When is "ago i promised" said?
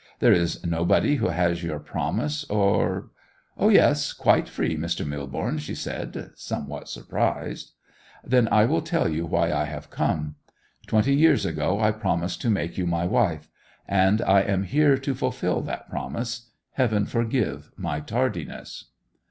11.45-12.41